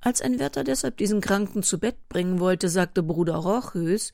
[0.01, 4.13] Als ein Wärter deshalb diesen Kranken zu Bett bringen wollte, sagte Bruder Rochus,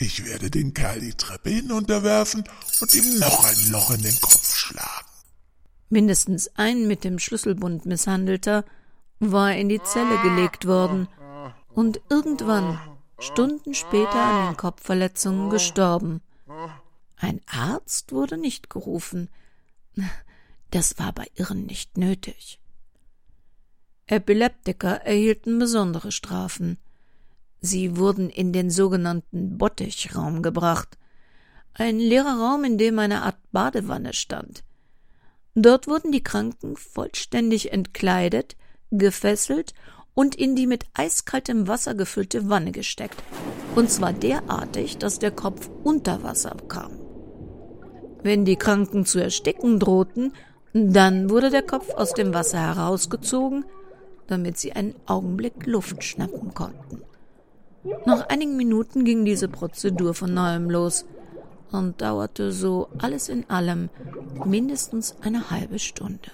[0.00, 2.44] ich werde den Kerl die Treppe hinunterwerfen
[2.80, 5.06] und ihm noch ein Loch in den Kopf schlagen.
[5.90, 8.64] Mindestens ein mit dem Schlüsselbund misshandelter
[9.20, 11.08] war in die Zelle gelegt worden
[11.68, 12.78] und irgendwann,
[13.18, 16.20] Stunden später, an den Kopfverletzungen gestorben.
[17.20, 19.28] Ein Arzt wurde nicht gerufen.
[20.70, 22.60] Das war bei Irren nicht nötig.
[24.06, 26.78] Epileptiker erhielten besondere Strafen.
[27.60, 30.96] Sie wurden in den sogenannten Bottichraum gebracht,
[31.74, 34.64] ein leerer Raum, in dem eine Art Badewanne stand.
[35.54, 38.56] Dort wurden die Kranken vollständig entkleidet,
[38.90, 39.74] gefesselt
[40.14, 43.22] und in die mit eiskaltem Wasser gefüllte Wanne gesteckt,
[43.74, 47.07] und zwar derartig, dass der Kopf unter Wasser kam.
[48.22, 50.32] Wenn die Kranken zu ersticken drohten,
[50.72, 53.64] dann wurde der Kopf aus dem Wasser herausgezogen,
[54.26, 57.02] damit sie einen Augenblick Luft schnappen konnten.
[58.04, 61.06] Nach einigen Minuten ging diese Prozedur von neuem los
[61.70, 63.88] und dauerte so alles in allem
[64.44, 66.30] mindestens eine halbe Stunde.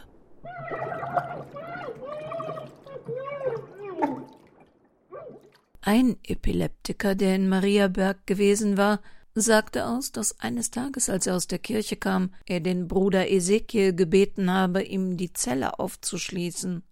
[5.81, 9.01] Ein Epileptiker, der in Mariaberg gewesen war,
[9.35, 13.93] sagte aus, dass eines Tages, als er aus der Kirche kam, er den Bruder Ezekiel
[13.95, 16.83] gebeten habe, ihm die Zelle aufzuschließen.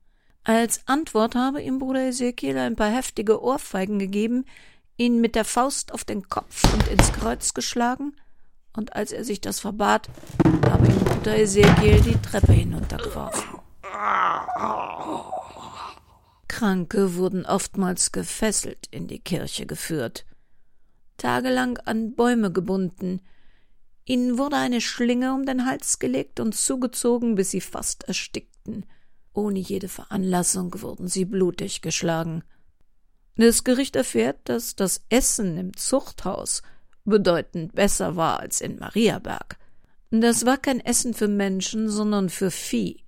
[0.45, 4.45] Als Antwort habe ihm Bruder Ezekiel ein paar heftige Ohrfeigen gegeben,
[4.97, 8.17] ihn mit der Faust auf den Kopf und ins Kreuz geschlagen,
[8.75, 10.09] und als er sich das verbat,
[10.69, 13.61] habe ihm Bruder Ezekiel die Treppe hinuntergeworfen.
[16.49, 20.25] Kranke wurden oftmals gefesselt in die Kirche geführt,
[21.23, 23.21] tagelang an Bäume gebunden,
[24.05, 28.85] ihnen wurde eine Schlinge um den Hals gelegt und zugezogen, bis sie fast erstickten.
[29.33, 32.43] Ohne jede Veranlassung wurden sie blutig geschlagen.
[33.37, 36.63] Das Gericht erfährt, dass das Essen im Zuchthaus
[37.05, 39.59] bedeutend besser war als in Mariaberg.
[40.11, 43.03] Das war kein Essen für Menschen, sondern für Vieh.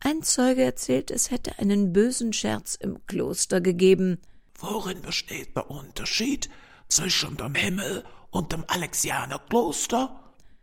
[0.00, 4.18] Ein Zeuge erzählt, es hätte einen bösen Scherz im Kloster gegeben.
[4.58, 6.50] Worin besteht der Unterschied
[6.88, 10.20] zwischen dem Himmel und dem Alexianerkloster?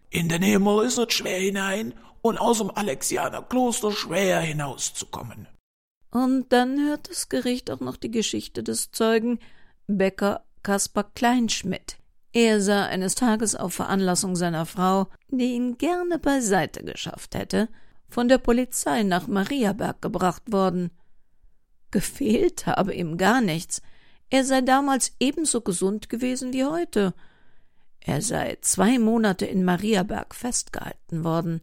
[0.09, 5.47] In den Himmel ist es schwer hinein und aus dem Alexianerkloster schwer hinauszukommen.
[6.11, 9.39] Und dann hört das Gericht auch noch die Geschichte des Zeugen
[9.87, 11.97] Bäcker Kaspar Kleinschmidt.
[12.33, 17.67] Er sah eines Tages auf Veranlassung seiner Frau, die ihn gerne beiseite geschafft hätte,
[18.07, 20.91] von der Polizei nach Mariaberg gebracht worden.
[21.91, 23.81] Gefehlt habe ihm gar nichts.
[24.31, 27.13] Er sei damals ebenso gesund gewesen wie heute.
[27.99, 31.61] Er sei zwei Monate in Mariaberg festgehalten worden.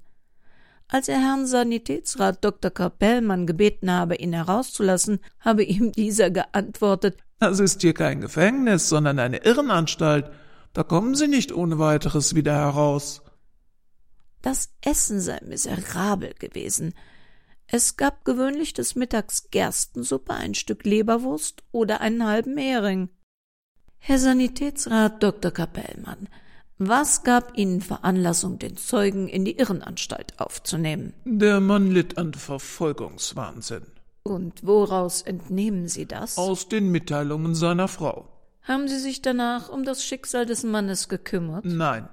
[0.87, 2.71] Als er Herrn Sanitätsrat Dr.
[2.71, 9.19] Kapellmann gebeten habe, ihn herauszulassen, habe ihm dieser geantwortet, das ist hier kein Gefängnis, sondern
[9.19, 10.31] eine Irrenanstalt.
[10.73, 13.23] Da kommen Sie nicht ohne weiteres wieder heraus.
[14.43, 16.95] Das Essen sei miserabel gewesen.
[17.71, 23.11] Es gab gewöhnlich des Mittags Gerstensuppe, ein Stück Leberwurst oder einen halben Hering.
[23.99, 25.51] Herr Sanitätsrat Dr.
[25.51, 26.29] Kapellmann,
[26.79, 31.13] was gab Ihnen Veranlassung, den Zeugen in die Irrenanstalt aufzunehmen?
[31.27, 33.87] Der Mann litt an Verfolgungswahnsinn.
[34.23, 36.39] Und woraus entnehmen Sie das?
[36.39, 38.29] Aus den Mitteilungen seiner Frau.
[38.63, 41.67] Haben Sie sich danach um das Schicksal des Mannes gekümmert?
[41.67, 42.09] Nein.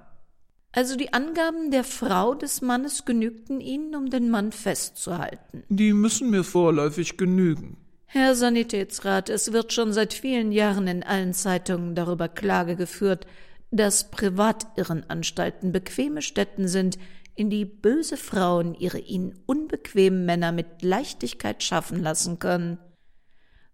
[0.76, 5.64] Also die Angaben der Frau des Mannes genügten Ihnen, um den Mann festzuhalten.
[5.70, 7.78] Die müssen mir vorläufig genügen.
[8.04, 13.26] Herr Sanitätsrat, es wird schon seit vielen Jahren in allen Zeitungen darüber Klage geführt,
[13.70, 16.98] dass Privatirrenanstalten bequeme Stätten sind,
[17.34, 22.76] in die böse Frauen ihre ihnen unbequemen Männer mit Leichtigkeit schaffen lassen können.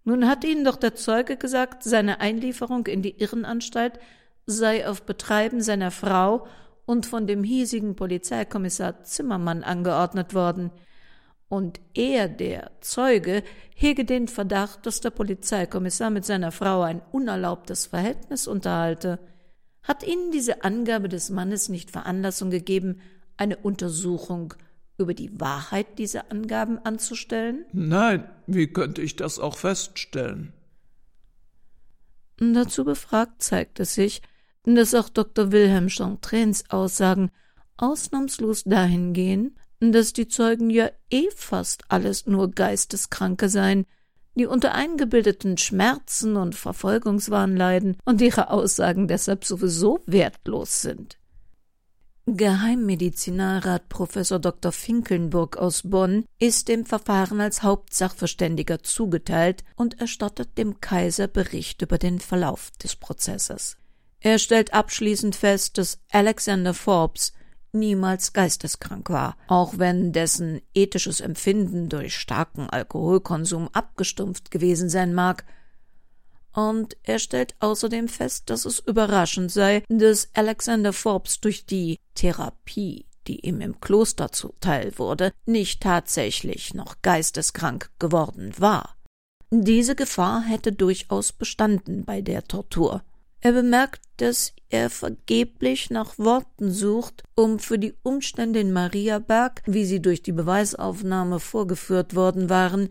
[0.05, 3.99] Nun hat ihnen doch der Zeuge gesagt, seine Einlieferung in die Irrenanstalt
[4.47, 6.47] sei auf Betreiben seiner Frau
[6.85, 10.71] und von dem hiesigen Polizeikommissar Zimmermann angeordnet worden,
[11.53, 13.43] und er, der Zeuge,
[13.75, 19.19] hege den Verdacht, dass der Polizeikommissar mit seiner Frau ein unerlaubtes Verhältnis unterhalte.
[19.83, 23.03] Hat Ihnen diese Angabe des Mannes nicht Veranlassung gegeben,
[23.37, 24.55] eine Untersuchung
[24.97, 27.67] über die Wahrheit dieser Angaben anzustellen?
[27.75, 30.55] Nein, wie könnte ich das auch feststellen?
[32.39, 34.23] Dazu befragt zeigt es sich,
[34.65, 35.53] dass auch Dr.
[35.53, 37.31] Wilhelm Chantrains Aussagen
[37.77, 43.87] ausnahmslos dahin gehen, dass die Zeugen ja eh fast alles nur Geisteskranke seien,
[44.35, 51.19] die unter eingebildeten Schmerzen und Verfolgungswahn leiden und ihre Aussagen deshalb sowieso wertlos sind.
[52.27, 54.71] Geheimmedizinalrat Professor Dr.
[54.71, 61.99] Finkelnburg aus Bonn ist dem Verfahren als Hauptsachverständiger zugeteilt und erstattet dem Kaiser Bericht über
[61.99, 63.77] den Verlauf des Prozesses.
[64.23, 67.33] Er stellt abschließend fest, dass Alexander Forbes
[67.73, 75.45] niemals geisteskrank war, auch wenn dessen ethisches Empfinden durch starken Alkoholkonsum abgestumpft gewesen sein mag,
[76.55, 83.07] und er stellt außerdem fest, dass es überraschend sei, dass Alexander Forbes durch die Therapie,
[83.27, 88.97] die ihm im Kloster zuteil wurde, nicht tatsächlich noch geisteskrank geworden war.
[89.51, 93.03] Diese Gefahr hätte durchaus bestanden bei der Tortur.
[93.45, 99.85] Er bemerkt, dass er vergeblich nach Worten sucht, um für die Umstände in Mariaberg, wie
[99.85, 102.89] sie durch die Beweisaufnahme vorgeführt worden waren,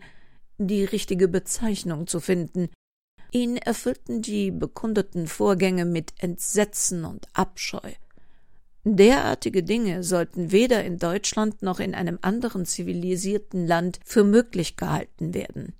[0.58, 2.68] die richtige Bezeichnung zu finden.
[3.32, 7.94] Ihn erfüllten die bekundeten Vorgänge mit Entsetzen und Abscheu.
[8.84, 15.32] Derartige Dinge sollten weder in Deutschland noch in einem anderen zivilisierten Land für möglich gehalten
[15.32, 15.72] werden.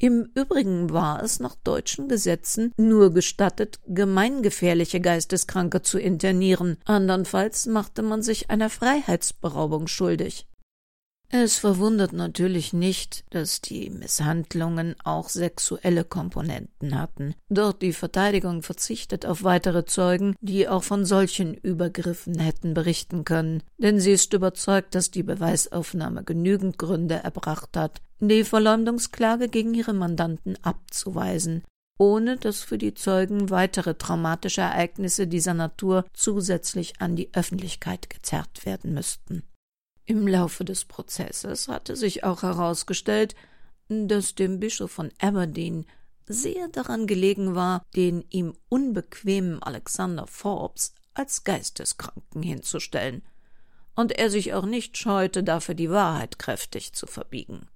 [0.00, 8.02] Im Übrigen war es nach deutschen Gesetzen nur gestattet, gemeingefährliche Geisteskranke zu internieren, andernfalls machte
[8.02, 10.46] man sich einer Freiheitsberaubung schuldig.
[11.30, 17.34] Es verwundert natürlich nicht, dass die Misshandlungen auch sexuelle Komponenten hatten.
[17.50, 23.62] Doch die Verteidigung verzichtet auf weitere Zeugen, die auch von solchen Übergriffen hätten berichten können,
[23.76, 29.94] denn sie ist überzeugt, dass die Beweisaufnahme genügend Gründe erbracht hat, die Verleumdungsklage gegen ihre
[29.94, 31.62] Mandanten abzuweisen,
[31.98, 38.66] ohne dass für die Zeugen weitere traumatische Ereignisse dieser Natur zusätzlich an die Öffentlichkeit gezerrt
[38.66, 39.42] werden müssten.
[40.04, 43.34] Im Laufe des Prozesses hatte sich auch herausgestellt,
[43.88, 45.86] dass dem Bischof von Aberdeen
[46.26, 53.22] sehr daran gelegen war, den ihm unbequemen Alexander Forbes als Geisteskranken hinzustellen,
[53.96, 57.66] und er sich auch nicht scheute, dafür die Wahrheit kräftig zu verbiegen.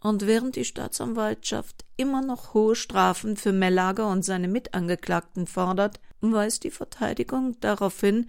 [0.00, 6.64] Und während die Staatsanwaltschaft immer noch hohe Strafen für Mellager und seine Mitangeklagten fordert, weist
[6.64, 8.28] die Verteidigung darauf hin,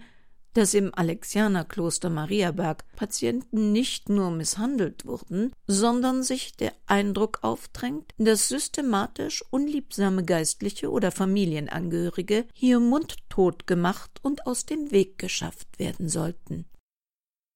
[0.54, 8.48] dass im Alexianerkloster Mariaberg Patienten nicht nur misshandelt wurden, sondern sich der Eindruck aufdrängt, dass
[8.48, 16.64] systematisch unliebsame Geistliche oder Familienangehörige hier mundtot gemacht und aus dem Weg geschafft werden sollten.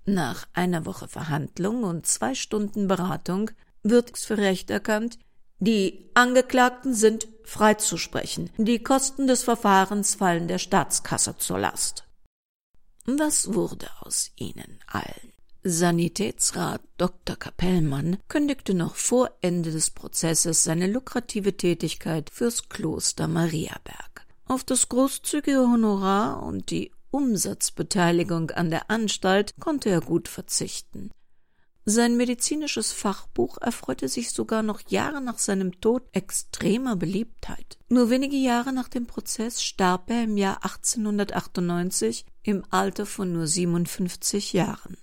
[0.04, 3.50] Nach einer Woche Verhandlung und zwei Stunden Beratung
[3.82, 5.18] wird für Recht erkannt,
[5.58, 8.50] die Angeklagten sind freizusprechen.
[8.56, 12.04] Die Kosten des Verfahrens fallen der Staatskasse zur Last.
[13.04, 15.32] Was wurde aus ihnen allen?
[15.64, 17.36] Sanitätsrat Dr.
[17.36, 24.26] Kapellmann kündigte noch vor Ende des Prozesses seine lukrative Tätigkeit fürs Kloster Mariaberg.
[24.46, 31.12] Auf das großzügige Honorar und die Umsatzbeteiligung an der Anstalt konnte er gut verzichten.
[31.84, 37.76] Sein medizinisches Fachbuch erfreute sich sogar noch Jahre nach seinem Tod extremer Beliebtheit.
[37.88, 43.48] Nur wenige Jahre nach dem Prozess starb er im Jahr 1898 im Alter von nur
[43.48, 44.96] 57 Jahren.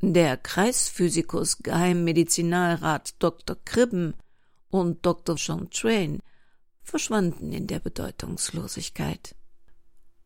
[0.00, 3.56] Der Kreisphysikus Geheimmedizinalrat Dr.
[3.64, 4.14] Kribben
[4.70, 5.34] und Dr.
[5.36, 6.20] John Train
[6.82, 9.34] verschwanden in der Bedeutungslosigkeit.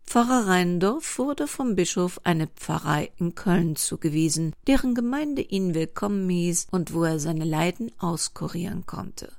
[0.08, 6.68] Pfarrer Rheindorf wurde vom Bischof eine Pfarrei in Köln zugewiesen, deren Gemeinde ihn willkommen hieß
[6.70, 9.30] und wo er seine Leiden auskurieren konnte.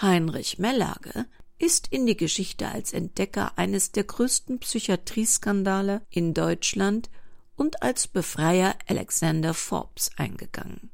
[0.00, 1.26] Heinrich Mellage
[1.58, 7.10] ist in die Geschichte als Entdecker eines der größten Psychiatrieskandale in Deutschland
[7.56, 10.92] und als Befreier Alexander Forbes eingegangen.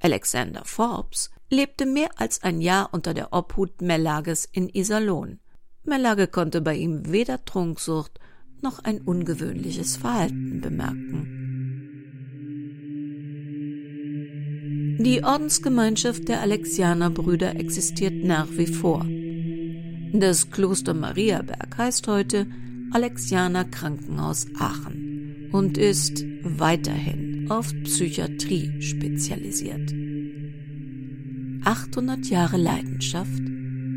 [0.00, 5.38] Alexander Forbes lebte mehr als ein Jahr unter der Obhut Mellages in Iserlohn.
[5.84, 8.18] Mellage konnte bei ihm weder Trunksucht
[8.62, 11.38] noch ein ungewöhnliches Verhalten bemerken.
[15.00, 19.04] Die Ordensgemeinschaft der Alexianerbrüder existiert nach wie vor.
[20.12, 22.46] Das Kloster Mariaberg heißt heute
[22.92, 29.92] Alexianer Krankenhaus Aachen und ist weiterhin auf Psychiatrie spezialisiert.
[31.64, 33.42] 800 Jahre Leidenschaft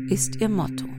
[0.08, 0.95] ist ihr Motto.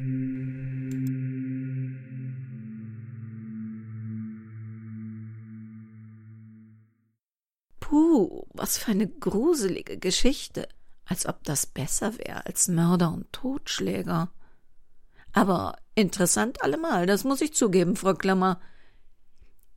[7.88, 10.68] Puh, was für eine gruselige Geschichte.
[11.06, 14.30] Als ob das besser wäre als Mörder und Totschläger.
[15.32, 18.60] Aber interessant allemal, das muss ich zugeben, Frau Klammer.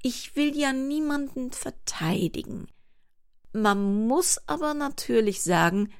[0.03, 2.67] Ich will ja niemanden verteidigen.
[3.53, 5.93] Man muss aber natürlich sagen,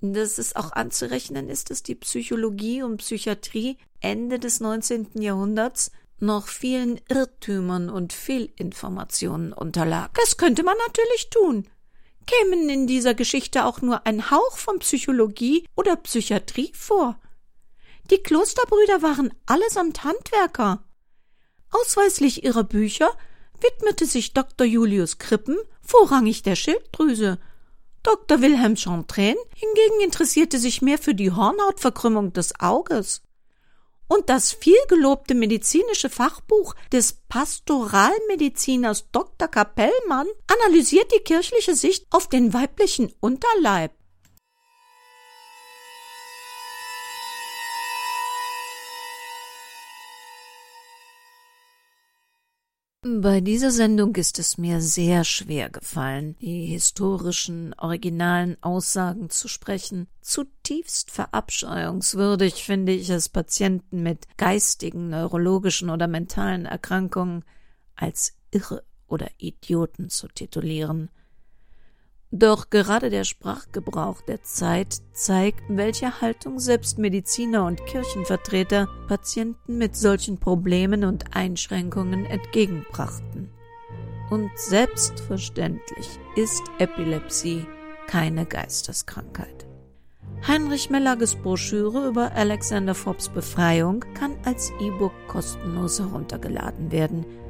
[0.00, 5.22] dass es auch anzurechnen ist, dass die Psychologie und Psychiatrie Ende des 19.
[5.22, 5.92] Jahrhunderts
[6.22, 10.14] noch vielen Irrtümern und Fehlinformationen unterlag.
[10.14, 11.68] Das könnte man natürlich tun.
[12.26, 17.18] Kämen in dieser Geschichte auch nur ein Hauch von Psychologie oder Psychiatrie vor?
[18.10, 20.84] Die Klosterbrüder waren allesamt Handwerker.
[21.70, 23.10] Ausweislich ihrer Bücher
[23.60, 24.66] widmete sich Dr.
[24.66, 27.38] Julius Krippen vorrangig der Schilddrüse.
[28.02, 28.40] Dr.
[28.40, 33.22] Wilhelm Chantrain hingegen interessierte sich mehr für die Hornhautverkrümmung des Auges
[34.08, 39.48] Und das vielgelobte medizinische Fachbuch des Pastoralmediziners Dr.
[39.48, 43.92] Kapellmann analysiert die kirchliche Sicht auf den weiblichen Unterleib.
[53.04, 60.06] Bei dieser Sendung ist es mir sehr schwer gefallen, die historischen, originalen Aussagen zu sprechen.
[60.20, 67.44] Zutiefst verabscheuungswürdig finde ich es, Patienten mit geistigen, neurologischen oder mentalen Erkrankungen
[67.96, 71.10] als Irre oder Idioten zu titulieren.
[72.34, 79.96] Doch gerade der Sprachgebrauch der Zeit zeigt, welche Haltung selbst Mediziner und Kirchenvertreter Patienten mit
[79.96, 83.50] solchen Problemen und Einschränkungen entgegenbrachten.
[84.30, 87.66] Und selbstverständlich ist Epilepsie
[88.06, 89.66] keine Geisteskrankheit.
[90.48, 97.26] Heinrich Mellages Broschüre über Alexander Forbes Befreiung kann als E-Book kostenlos heruntergeladen werden–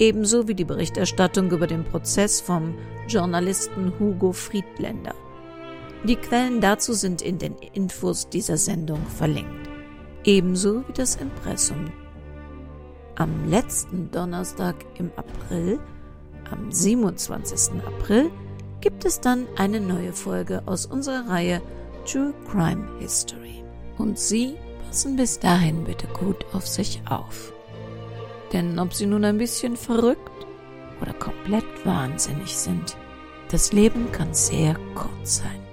[0.00, 2.74] ebenso wie die Berichterstattung über den Prozess vom
[3.06, 5.14] Journalisten Hugo Friedländer.
[6.04, 9.68] Die Quellen dazu sind in den Infos dieser Sendung verlinkt,
[10.24, 11.92] ebenso wie das Impressum.
[13.16, 15.78] Am letzten Donnerstag im April,
[16.50, 17.82] am 27.
[17.86, 18.30] April,
[18.80, 21.60] gibt es dann eine neue Folge aus unserer Reihe
[22.10, 23.62] True Crime History.
[23.98, 24.54] Und Sie
[24.86, 27.52] passen bis dahin bitte gut auf sich auf.
[28.52, 30.46] Denn ob sie nun ein bisschen verrückt
[31.00, 32.96] oder komplett wahnsinnig sind,
[33.50, 35.69] das Leben kann sehr kurz sein.